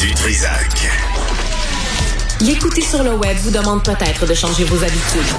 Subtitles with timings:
[0.00, 0.12] Du.
[2.40, 5.34] L'écouter sur le web vous demande peut-être de changer vos habitudes.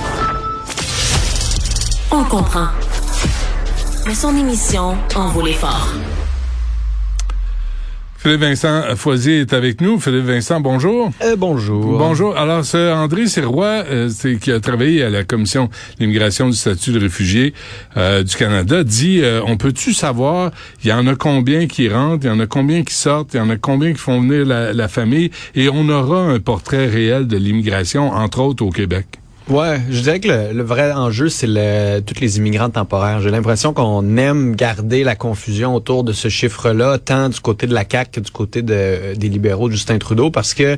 [2.10, 2.70] On comprend.
[4.08, 5.90] Mais son émission en vaut l'effort.
[8.28, 10.02] Philippe Vincent Foisier est avec nous.
[10.02, 11.12] Philippe Vincent, bonjour.
[11.24, 11.98] Euh, bonjour.
[11.98, 12.36] Bonjour.
[12.36, 16.92] Alors, c'est André Sirois, euh, c'est, qui a travaillé à la Commission d'immigration du statut
[16.92, 17.54] de réfugié
[17.96, 20.52] euh, du Canada, dit, on peut-tu savoir,
[20.84, 23.38] il y en a combien qui rentrent, il y en a combien qui sortent, il
[23.38, 26.88] y en a combien qui font venir la, la famille, et on aura un portrait
[26.88, 29.06] réel de l'immigration, entre autres au Québec?
[29.50, 33.22] Ouais, je dirais que le, vrai enjeu, c'est le, tous les immigrants temporaires.
[33.22, 37.74] J'ai l'impression qu'on aime garder la confusion autour de ce chiffre-là, tant du côté de
[37.74, 40.76] la CAQ que du côté de, des libéraux Justin Trudeau, parce que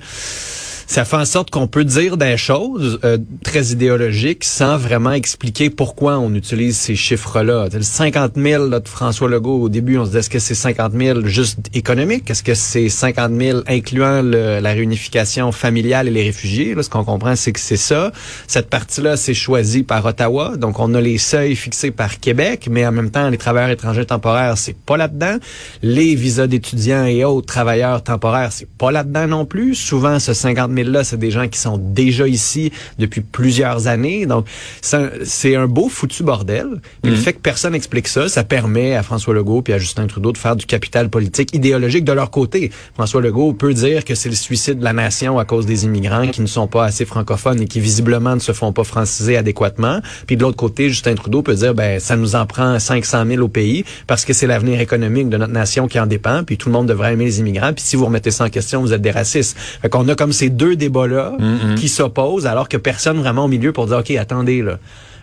[0.90, 5.70] ça fait en sorte qu'on peut dire des choses euh, très idéologiques sans vraiment expliquer
[5.70, 7.68] pourquoi on utilise ces chiffres-là.
[7.72, 10.56] Le 50 000 là, de François Legault, au début, on se disait, est-ce que c'est
[10.56, 12.32] 50 000 juste économique?
[12.32, 16.74] Est-ce que c'est 50 000 incluant le, la réunification familiale et les réfugiés?
[16.74, 18.12] Là, ce qu'on comprend, c'est que c'est ça.
[18.48, 20.58] Cette partie-là, c'est choisi par Ottawa.
[20.58, 24.08] Donc, on a les seuils fixés par Québec, mais en même temps, les travailleurs étrangers
[24.08, 25.38] temporaires, c'est pas là-dedans.
[25.84, 29.76] Les visas d'étudiants et autres travailleurs temporaires, c'est pas là-dedans non plus.
[29.76, 34.26] Souvent, ce 50 000 là, c'est des gens qui sont déjà ici depuis plusieurs années.
[34.26, 34.46] Donc,
[34.82, 36.82] c'est un, un, beau foutu bordel.
[37.02, 40.08] Puis le fait que personne explique ça, ça permet à François Legault puis à Justin
[40.08, 42.72] Trudeau de faire du capital politique idéologique de leur côté.
[42.94, 46.28] François Legault peut dire que c'est le suicide de la nation à cause des immigrants
[46.28, 50.02] qui ne sont pas assez francophones et qui visiblement ne se font pas franciser adéquatement.
[50.28, 53.42] Puis de l'autre côté, Justin Trudeau peut dire, ben ça nous en prend 500 000
[53.42, 56.44] au pays parce que c'est l'avenir économique de notre nation qui en dépend.
[56.44, 57.74] Puis tout le monde devrait aimer les immigrants.
[57.74, 59.58] Puis si vous remettez ça en question, vous êtes des racistes.
[59.82, 61.76] Fait qu'on a comme ces deux débats-là mm-hmm.
[61.76, 64.80] qui s'opposent alors que personne vraiment au milieu pour dire, OK, attendez, là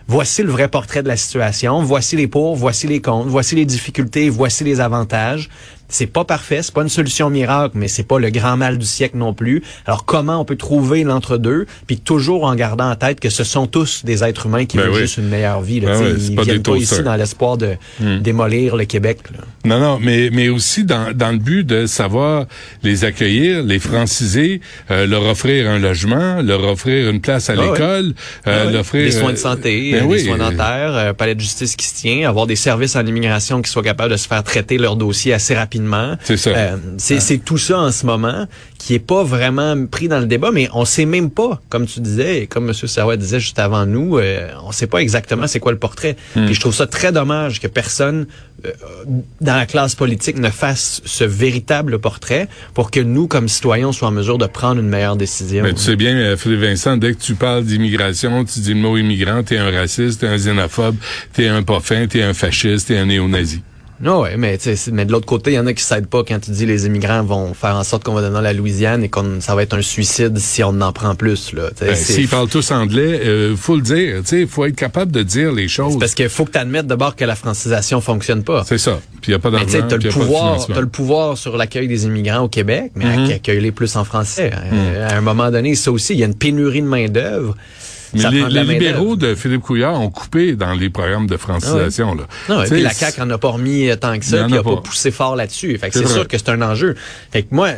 [0.07, 3.65] voici le vrai portrait de la situation, voici les pour, voici les contre, voici les
[3.65, 5.49] difficultés, voici les avantages.
[5.89, 8.85] C'est pas parfait, c'est pas une solution miracle, mais c'est pas le grand mal du
[8.85, 9.63] siècle non plus.
[9.85, 13.67] Alors comment on peut trouver l'entre-deux, puis toujours en gardant en tête que ce sont
[13.67, 14.99] tous des êtres humains qui ben veulent oui.
[15.01, 15.79] juste une meilleure vie.
[15.79, 18.19] Là, ben oui, ils pas viennent pas ici dans l'espoir de hmm.
[18.19, 19.19] démolir le Québec.
[19.31, 19.43] Là.
[19.65, 22.45] Non, non, mais mais aussi dans, dans le but de savoir
[22.83, 24.61] les accueillir, les franciser,
[24.91, 28.13] euh, leur offrir un logement, leur offrir une place à ah l'école, oui.
[28.47, 28.75] euh, ah oui.
[28.75, 31.95] offrir des soins de santé, ben des soins dentaires, euh, palais de justice qui se
[31.95, 35.33] tient, avoir des services en immigration qui soient capables de se faire traiter leur dossier
[35.33, 35.76] assez rapidement
[36.23, 36.51] c'est ça.
[36.51, 40.51] Euh, c'est, tout ça en ce moment qui est pas vraiment pris dans le débat,
[40.51, 42.73] mais on sait même pas, comme tu disais, et comme M.
[42.73, 46.15] Serrois disait juste avant nous, euh, on sait pas exactement c'est quoi le portrait.
[46.35, 46.45] Hmm.
[46.45, 48.27] Puis je trouve ça très dommage que personne
[48.65, 48.71] euh,
[49.39, 54.07] dans la classe politique ne fasse ce véritable portrait pour que nous, comme citoyens, soient
[54.07, 55.63] en mesure de prendre une meilleure décision.
[55.63, 58.79] Mais tu sais bien, euh, Philippe Vincent, dès que tu parles d'immigration, tu dis le
[58.79, 60.95] mot immigrant, t'es un raciste, t'es un xénophobe,
[61.33, 63.61] t'es un pas fin, t'es un fasciste, t'es un néo-nazi.
[63.99, 64.57] Non, ouais, mais,
[64.91, 66.85] mais de l'autre côté, il y en a qui s'aident pas quand tu dis les
[66.85, 69.75] immigrants vont faire en sorte qu'on va donner la Louisiane et qu'on ça va être
[69.75, 71.53] un suicide si on en prend plus.
[71.53, 74.21] Là, ben, S'ils parlent tous anglais, euh, faut le dire.
[74.31, 75.97] Il faut être capable de dire les choses.
[75.99, 78.63] Parce qu'il faut que tu admettes d'abord que la francisation fonctionne pas.
[78.67, 78.99] C'est ça.
[79.21, 79.67] Puis il a pas d'argent.
[79.87, 83.25] Tu as, le pouvoir, as le pouvoir sur l'accueil des immigrants au Québec, mais mm
[83.25, 83.35] -hmm.
[83.35, 84.51] accueille-les plus en français.
[84.51, 85.11] Mm -hmm.
[85.11, 87.55] À un moment donné, ça aussi, il y a une pénurie de main-d'œuvre.
[88.13, 92.13] Mais les, les libéraux de Philippe Couillard ont coupé dans les programmes de francisation.
[92.13, 92.21] Ah.
[92.21, 92.55] Là.
[92.55, 94.63] Non, et puis la CAQ en a pas remis tant que ça, puis a, a
[94.63, 95.77] pas poussé fort là-dessus.
[95.77, 96.95] Fait que c'est sûr que c'est un enjeu.
[97.31, 97.69] Fait que moi,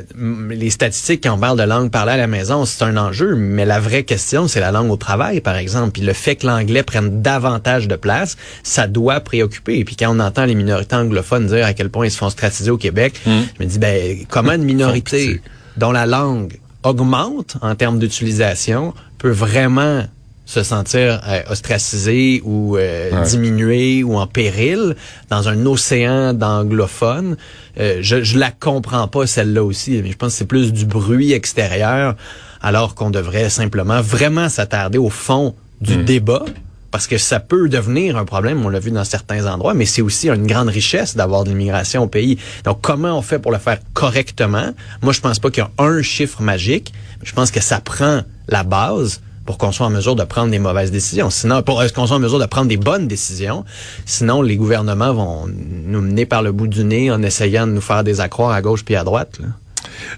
[0.50, 3.66] les statistiques quand on parle de langue parlée à la maison, c'est un enjeu, mais
[3.66, 5.92] la vraie question, c'est la langue au travail, par exemple.
[5.92, 9.80] Puis le fait que l'anglais prenne davantage de place, ça doit préoccuper.
[9.80, 12.30] Et puis quand on entend les minorités anglophones dire à quel point ils se font
[12.30, 13.32] stratiser au Québec, mmh.
[13.60, 15.42] je me dis, ben, comment une minorité
[15.78, 20.04] dont la langue augmente en termes d'utilisation peut vraiment
[20.50, 23.30] se sentir euh, ostracisé ou euh, ouais.
[23.30, 24.96] diminué ou en péril
[25.30, 27.38] dans un océan d'anglophones.
[27.80, 30.88] Euh, je, je la comprends pas celle-là aussi, mais je pense que c'est plus du
[30.88, 32.16] bruit extérieur
[32.62, 36.06] alors qu'on devrait simplement vraiment s'attarder au fond du mmh.
[36.06, 36.46] débat
[36.90, 40.02] parce que ça peut devenir un problème, on l'a vu dans certains endroits, mais c'est
[40.02, 42.40] aussi une grande richesse d'avoir de l'immigration au pays.
[42.64, 44.72] Donc, comment on fait pour le faire correctement?
[45.04, 46.92] Moi, je pense pas qu'il y a un chiffre magique.
[47.22, 50.60] Je pense que ça prend la base pour qu'on soit en mesure de prendre des
[50.60, 51.32] mauvaises décisions.
[51.32, 53.66] Sinon, pour qu'on soit en mesure de prendre des bonnes décisions?
[54.06, 57.82] Sinon, les gouvernements vont nous mener par le bout du nez en essayant de nous
[57.82, 59.40] faire des accroires à gauche puis à droite.
[59.40, 59.48] Là.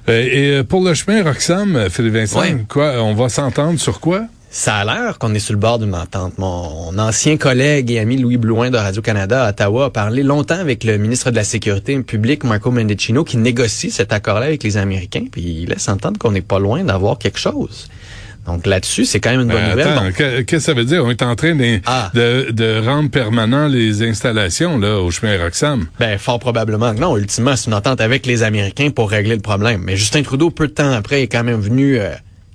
[0.09, 2.65] Euh, et pour le chemin, Roxham, Philippe Vincent, ouais.
[2.67, 4.23] quoi, on va s'entendre sur quoi?
[4.49, 6.37] Ça a l'air qu'on est sur le bord d'une entente.
[6.37, 10.83] Mon ancien collègue et ami Louis Blouin de Radio-Canada à Ottawa a parlé longtemps avec
[10.83, 15.23] le ministre de la Sécurité publique, Marco Mendicino, qui négocie cet accord-là avec les Américains,
[15.31, 17.87] puis il laisse entendre qu'on n'est pas loin d'avoir quelque chose.
[18.45, 19.87] Donc là-dessus, c'est quand même une bonne Ben, nouvelle.
[19.87, 21.03] attends, qu'est-ce que ça veut dire?
[21.05, 22.09] On est en train de, Ah.
[22.15, 25.85] de, de rendre permanent les installations là au chemin Roxham.
[25.99, 27.15] Ben, fort probablement que non.
[27.17, 29.81] Ultimement, c'est une entente avec les Américains pour régler le problème.
[29.85, 32.09] Mais Justin Trudeau, peu de temps après, est quand même venu euh,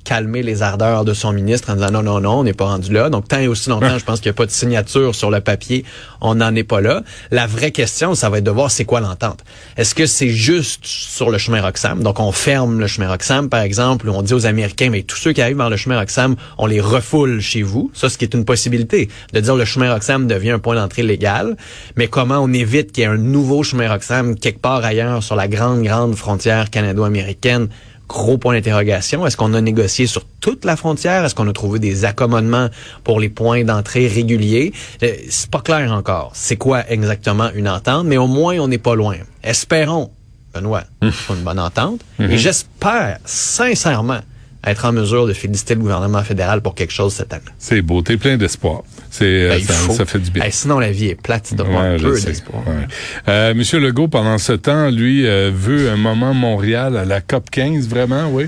[0.07, 2.93] calmer les ardeurs de son ministre en disant non, non, non, on n'est pas rendu
[2.93, 3.11] là.
[3.11, 5.41] Donc, tant et aussi longtemps, je pense qu'il n'y a pas de signature sur le
[5.41, 5.85] papier,
[6.21, 7.03] on n'en est pas là.
[7.33, 9.41] La vraie question, ça va être de voir c'est quoi l'entente.
[9.77, 12.05] Est-ce que c'est juste sur le chemin Roxham?
[12.05, 15.17] Donc, on ferme le chemin Roxham, par exemple, ou on dit aux Américains, mais tous
[15.17, 17.91] ceux qui arrivent dans le chemin Roxham, on les refoule chez vous.
[17.93, 21.03] Ça, ce qui est une possibilité, de dire le chemin Roxham devient un point d'entrée
[21.03, 21.57] légal.
[21.97, 25.35] Mais comment on évite qu'il y ait un nouveau chemin Roxham quelque part ailleurs sur
[25.35, 27.69] la grande, grande frontière canado-américaine?
[28.09, 29.27] Gros point d'interrogation.
[29.27, 31.25] Est-ce qu'on a négocié sur toute la frontière?
[31.25, 32.69] Est-ce qu'on a trouvé des accommodements
[33.03, 34.73] pour les points d'entrée réguliers?
[35.03, 36.31] Euh, c'est pas clair encore.
[36.35, 38.07] C'est quoi exactement une entente?
[38.07, 39.17] Mais au moins, on n'est pas loin.
[39.43, 40.11] Espérons,
[40.55, 40.85] Benoît,
[41.27, 42.01] pour une bonne entente.
[42.21, 44.21] Et j'espère sincèrement
[44.65, 47.45] être en mesure de féliciter le gouvernement fédéral pour quelque chose cette année.
[47.59, 48.83] C'est beau, t'es plein d'espoir.
[49.11, 50.45] C'est euh, Ben, il ça, fait du bien.
[50.51, 51.53] Sinon, la vie est plate.
[51.53, 52.63] Il Ouais, un peu d'espoir.
[52.67, 52.87] Ouais.
[53.29, 57.51] Euh, Monsieur Legault, pendant ce temps, lui, euh, veut un moment Montréal à la COP
[57.51, 58.47] 15, vraiment, oui?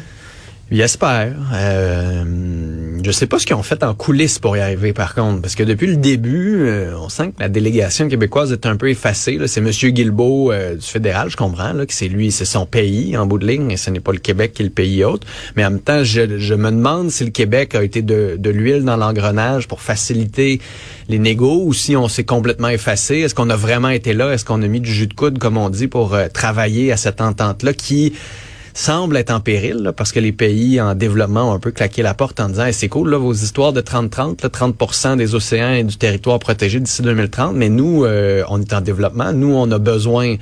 [0.71, 1.33] J'espère.
[1.55, 2.25] Euh,
[3.03, 5.55] je sais pas ce qu'ils ont fait en coulisses pour y arriver, par contre, parce
[5.55, 9.39] que depuis le début, euh, on sent que la délégation québécoise est un peu effacée.
[9.47, 13.17] C'est Monsieur Guilbeault euh, du fédéral, je comprends, là, que c'est lui, c'est son pays
[13.17, 15.27] en bout de ligne, et ce n'est pas le Québec qui est le pays autre.
[15.57, 18.85] Mais en même temps, je, me demande si le Québec a été de, de l'huile
[18.85, 20.61] dans l'engrenage pour faciliter
[21.09, 23.19] les négos ou si on s'est complètement effacé.
[23.19, 24.33] Est-ce qu'on a vraiment été là?
[24.33, 26.97] Est-ce qu'on a mis du jus de coude, comme on dit, pour euh, travailler à
[26.97, 28.13] cette entente-là qui
[28.79, 32.15] semble être en péril parce que les pays en développement ont un peu claqué la
[32.15, 35.83] porte en disant c'est cool là, vos histoires de 30-30, là, 30 des océans et
[35.83, 39.79] du territoire protégé d'ici 2030, mais nous, euh, on est en développement, nous, on a
[39.79, 40.37] besoin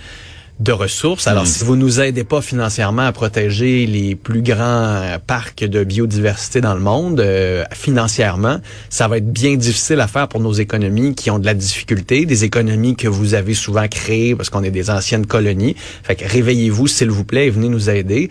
[0.59, 1.27] de ressources.
[1.27, 5.85] Alors, si vous nous aidez pas financièrement à protéger les plus grands euh, parcs de
[5.85, 10.55] biodiversité dans le monde, euh, financièrement, ça va être bien difficile à faire pour nos
[10.55, 14.63] économies qui ont de la difficulté, des économies que vous avez souvent créées parce qu'on
[14.63, 15.77] est des anciennes colonies.
[16.03, 18.31] Fait que réveillez-vous, s'il vous plaît, et venez nous aider.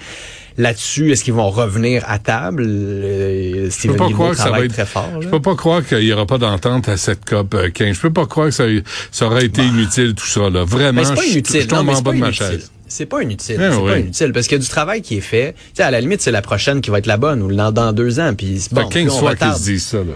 [0.58, 2.64] Là-dessus, est-ce qu'ils vont revenir à table?
[2.68, 5.10] Euh, Je peux pas croire que ça va être très fort.
[5.22, 7.96] Je peux pas croire qu'il y aura pas d'entente à cette COP euh, 15.
[7.96, 8.64] Je peux pas croire que ça,
[9.12, 10.64] ça aurait été inutile tout ça là.
[10.64, 11.62] Vraiment, Mais c'est pas inutile.
[11.62, 12.46] je tombe non, mais en c'est bas pas de ma inutile.
[12.48, 12.72] chaise.
[12.88, 13.58] C'est pas inutile.
[13.60, 13.90] Ah c'est oui.
[13.92, 15.54] pas inutile parce qu'il y a du travail qui est fait.
[15.54, 17.72] Tu sais, à la limite, c'est la prochaine qui va être la bonne ou dans,
[17.72, 18.34] dans deux ans.
[18.38, 20.14] Puis Ça bon, fait puis 15 on fois qu'ils se disent ça là.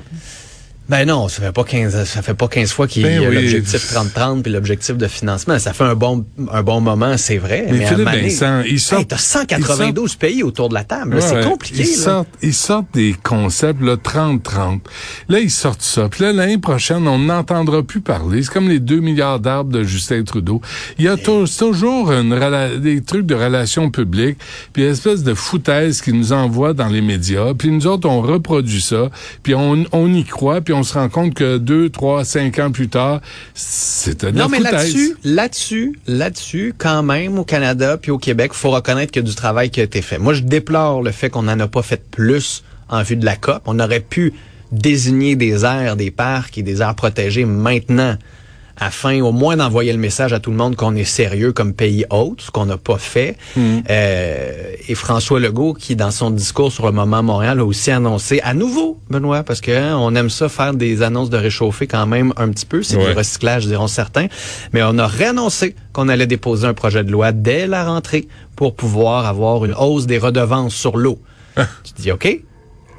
[0.89, 3.29] Ben non, ça fait pas 15, ça fait pas 15 fois qu'il y Ben a
[3.29, 3.35] oui.
[3.35, 5.59] l'objectif 30-30 puis l'objectif de financement.
[5.59, 7.65] Ça fait un bon, un bon moment, c'est vrai.
[7.69, 10.83] Mais Mais, à Philippe donné, Vincent, ils sortent- hey, t'as 192 pays autour de la
[10.83, 11.11] table.
[11.11, 11.15] là.
[11.17, 11.83] Ouais, c'est compliqué.
[11.83, 12.03] Ils là.
[12.03, 14.81] sortent, ils sortent des concepts, là, 30-30.
[15.27, 16.09] Là, ils sortent ça.
[16.09, 18.41] Puis là, l'année prochaine, on n'entendra plus parler.
[18.43, 20.61] C'est comme les 2 milliards d'arbres de Justin Trudeau.
[20.97, 22.35] Il y a c'est toujours une
[22.81, 24.37] des trucs de relations publiques,
[24.73, 27.53] puis une espèce de foutaise qui nous envoie dans les médias.
[27.53, 29.09] Puis nous autres, on reproduit ça,
[29.43, 32.71] puis on, on y croit, puis on se rend compte que deux, trois, cinq ans
[32.71, 33.21] plus tard,
[34.07, 38.71] de la Non, mais là-dessus, là-dessus, là-dessus, quand même, au Canada puis au Québec, faut
[38.71, 40.17] reconnaître qu'il y a du travail qui a été fait.
[40.17, 43.35] Moi, je déplore le fait qu'on n'en a pas fait plus en vue de la
[43.35, 43.61] COP.
[43.65, 44.33] On aurait pu
[44.71, 48.17] désigner des aires, des parcs et des aires protégées maintenant
[48.79, 52.05] afin au moins d'envoyer le message à tout le monde qu'on est sérieux comme pays
[52.09, 53.35] hôte, ce qu'on n'a pas fait.
[53.89, 58.39] Euh, et François Legault, qui dans son discours sur le moment Montréal a aussi annoncé
[58.41, 62.05] à nouveau, Benoît, parce que hein, on aime ça faire des annonces de réchauffer quand
[62.05, 63.11] même un petit peu, c'est Ouais.
[63.11, 64.27] du recyclage, diront certains,
[64.73, 68.75] mais on a réannoncé qu'on allait déposer un projet de loi dès la rentrée pour
[68.75, 71.19] pouvoir avoir une hausse des redevances sur l'eau.
[71.83, 72.39] tu te dis, OK,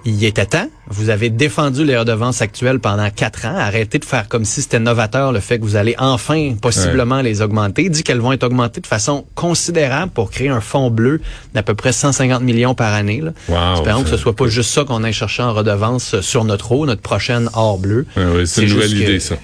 [0.05, 0.69] il était temps.
[0.89, 3.55] Vous avez défendu les redevances actuelles pendant quatre ans.
[3.57, 7.43] Arrêtez de faire comme si c'était novateur le fait que vous allez enfin possiblement les
[7.43, 7.89] augmenter.
[7.89, 11.21] Dit qu'elles vont être augmentées de façon considérable pour créer un fonds bleu
[11.55, 13.21] d'à peu près 150 millions par année.
[13.21, 13.33] Là.
[13.49, 16.73] Wow, Espérons que ce soit pas juste ça qu'on aille chercher en redevance sur notre
[16.73, 18.07] eau, notre prochaine or bleu.
[18.17, 19.37] Ouais, ouais, c'est une nouvelle idée, ça.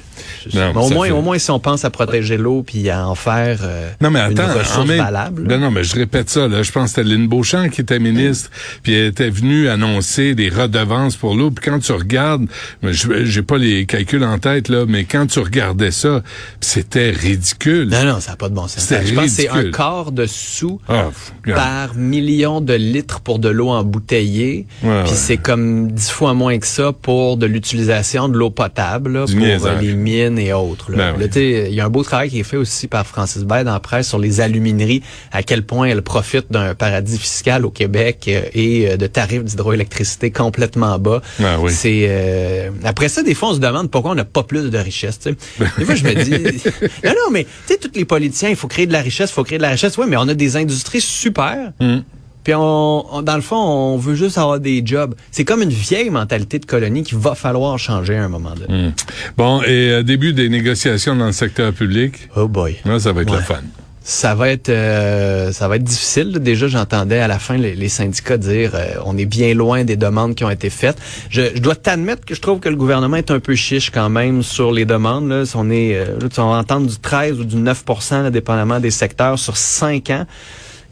[0.55, 2.89] Non, Mais au ça moins, fait- au moins, si on pense à protéger l'eau puis
[2.91, 5.45] à en faire euh, Non, mais une attends, ressource même- valable.
[5.47, 6.63] Ben non, mais je répète ça, là.
[6.63, 8.51] Je pense que c'était Lynn Beauchamp qui était ministre,
[8.83, 11.51] puis elle était venue annoncer des redevances pour l'eau.
[11.51, 12.47] Puis quand tu regardes,
[12.83, 16.23] j'ai pas les calculs en tête, là, mais quand tu regardais ça,
[16.61, 17.89] c'était ridicule.
[17.89, 18.79] Non, non, ça n'a pas de bon sens.
[18.85, 19.73] C'était Je pense que c'est un ridicule.
[19.77, 21.11] quart de sous Ah,
[21.55, 24.67] par million de litres pour de l'eau embouteillée.
[24.83, 25.17] Ouais, Puis ouais.
[25.17, 29.67] c'est comme dix fois moins que ça pour de l'utilisation de l'eau potable là, pour
[29.67, 30.91] euh, les mines et autres.
[30.91, 31.13] Là.
[31.13, 31.21] Ben.
[31.21, 33.73] Là, il y a un beau travail qui est fait aussi par Francis Baird dans
[33.73, 38.25] la presse sur les alumineries, à quel point elles profitent d'un paradis fiscal au Québec
[38.29, 41.23] euh, et euh, de tarifs d'hydroélectricité complètement bas.
[41.61, 41.73] Oui.
[41.73, 44.79] C'est euh, après ça, des fois, on se demande pourquoi on n'a pas plus de
[44.79, 45.19] richesse.
[45.21, 46.31] Des fois, je me dis,
[47.05, 49.35] non, non, mais tu sais, tous les politiciens, il faut créer de la richesse, il
[49.35, 49.97] faut créer de la richesse.
[49.99, 51.73] Oui, mais on a des industries super.
[51.81, 52.01] Hmm.
[52.47, 55.17] Puis on, dans le fond, on veut juste avoir des jobs.
[55.33, 58.87] C'est comme une vieille mentalité de colonie qu'il va falloir changer à un moment donné.
[58.87, 58.93] Hmm.
[59.37, 62.29] Bon, et euh, début des négociations dans le secteur public.
[62.37, 62.77] Oh boy.
[62.85, 63.63] Là, ça va être le fun.
[64.05, 66.39] Ça va être euh, ça va être difficile.
[66.39, 70.37] Déjà, j'entendais à la fin les, syndicats dire euh, on est bien loin des demandes
[70.37, 70.99] qui ont été faites.
[71.29, 74.45] Je, dois t'admettre que je trouve que le gouvernement est un peu chiche quand même
[74.45, 75.29] sur les demandes.
[75.29, 75.43] Là.
[75.57, 79.37] On est euh, on va entendre du 13 ou du 9 là, dépendamment des secteurs
[79.37, 80.27] sur 5 ans.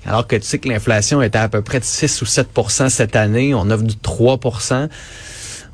[0.07, 3.17] Alors que tu sais que l'inflation était à peu près de 6 ou 7% cette
[3.17, 4.89] année, on offre du 3%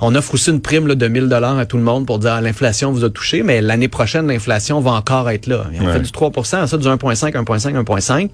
[0.00, 2.32] on offre aussi une prime là, de 1000 dollars à tout le monde pour dire
[2.32, 5.66] ah, l'inflation vous a touché, mais l'année prochaine, l'inflation va encore être là.
[5.78, 8.30] on fait du 3% ça, du 1,5, 1,5, 1,5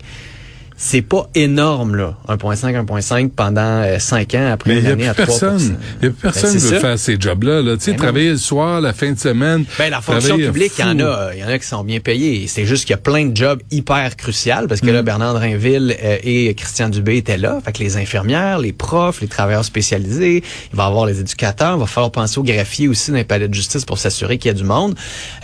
[0.78, 5.26] c'est pas énorme, là, 1,5, 1,5 pendant 5 euh, ans après une année à 3
[5.26, 7.62] personne, Il y a personne ben, qui veut faire ces jobs-là.
[7.62, 7.76] Là.
[7.76, 9.64] Tu sais, ben travailler le soir, la fin de semaine.
[9.78, 11.30] Ben, la fonction publique, il y en a.
[11.34, 12.46] Il y en a qui sont bien payés.
[12.46, 15.04] C'est juste qu'il y a plein de jobs hyper cruciaux parce que là, mm.
[15.04, 17.58] Bernard Drinville euh, et Christian Dubé étaient là.
[17.64, 20.42] Fait que les infirmières, les profs, les travailleurs spécialisés,
[20.72, 23.24] il va y avoir les éducateurs, il va falloir penser aux greffiers aussi dans les
[23.24, 24.94] palais de justice pour s'assurer qu'il y a du monde.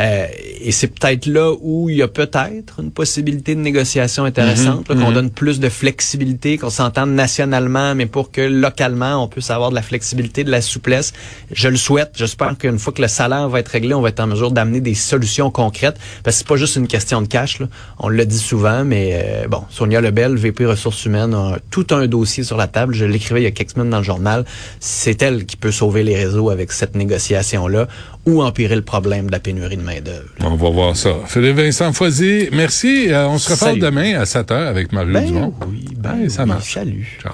[0.01, 0.27] Euh,
[0.61, 5.01] et c'est peut-être là où il y a peut-être une possibilité de négociation intéressante, mm-hmm.
[5.01, 9.75] qu'on plus de flexibilité, qu'on s'entende nationalement, mais pour que localement, on puisse avoir de
[9.75, 11.13] la flexibilité, de la souplesse.
[11.51, 12.13] Je le souhaite.
[12.15, 14.81] J'espère qu'une fois que le salaire va être réglé, on va être en mesure d'amener
[14.81, 15.99] des solutions concrètes.
[16.23, 17.59] Parce que c'est pas juste une question de cash.
[17.59, 17.67] Là.
[17.99, 22.07] On le dit souvent, mais euh, bon, Sonia Lebel, VP Ressources humaines, a tout un
[22.07, 22.95] dossier sur la table.
[22.95, 24.45] Je l'écrivais il y a quelques semaines dans le journal.
[24.81, 27.89] C'est elle qui peut sauver les réseaux avec cette négociation-là
[28.27, 30.29] ou empirer le problème de la pénurie de main-d'œuvre.
[30.41, 31.15] On va voir ça.
[31.27, 33.07] Philippe Vincent Foisy, merci.
[33.09, 36.75] Euh, on se reparle demain à 7 h avec Marie ben, Oui, ben, ça marche.
[36.75, 37.19] Salut.
[37.21, 37.31] Ciao.